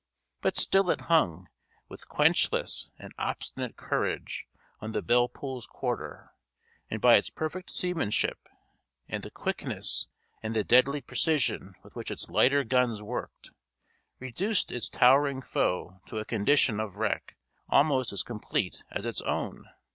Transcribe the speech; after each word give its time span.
But 0.41 0.57
still 0.57 0.89
it 0.89 1.01
hung, 1.01 1.47
with 1.87 2.07
quenchless 2.07 2.89
and 2.97 3.13
obstinate 3.19 3.77
courage, 3.77 4.47
on 4.79 4.93
the 4.93 5.03
Belle 5.03 5.29
Poule's 5.29 5.67
quarter, 5.67 6.31
and 6.89 6.99
by 6.99 7.17
its 7.17 7.29
perfect 7.29 7.69
seamanship 7.69 8.49
and 9.07 9.21
the 9.21 9.29
quickness 9.29 10.07
and 10.41 10.55
the 10.55 10.63
deadly 10.63 11.01
precision 11.01 11.75
with 11.83 11.95
which 11.95 12.09
its 12.09 12.29
lighter 12.29 12.63
guns 12.63 12.99
worked, 13.03 13.51
reduced 14.17 14.71
its 14.71 14.89
towering 14.89 15.39
foe 15.39 15.99
to 16.07 16.17
a 16.17 16.25
condition 16.25 16.79
of 16.79 16.95
wreck 16.95 17.37
almost 17.69 18.11
as 18.11 18.23
complete 18.23 18.83
as 18.89 19.05
its 19.05 19.21
own. 19.21 19.69